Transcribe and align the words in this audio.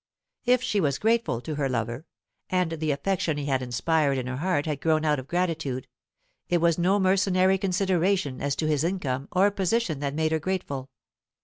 If 0.45 0.63
she 0.63 0.81
was 0.81 0.97
grateful 0.97 1.41
to 1.41 1.53
her 1.53 1.69
lover 1.69 2.07
and 2.49 2.71
the 2.71 2.89
affection 2.89 3.37
he 3.37 3.45
had 3.45 3.61
inspired 3.61 4.17
in 4.17 4.25
her 4.25 4.37
heart 4.37 4.65
had 4.65 4.81
grown 4.81 5.05
out 5.05 5.19
of 5.19 5.27
gratitude 5.27 5.87
it 6.49 6.57
was 6.57 6.79
no 6.79 6.99
mercenary 6.99 7.59
consideration 7.59 8.41
as 8.41 8.55
to 8.55 8.65
his 8.67 8.83
income 8.83 9.27
or 9.31 9.51
position 9.51 9.99
that 9.99 10.15
made 10.15 10.31
her 10.31 10.39
grateful. 10.39 10.89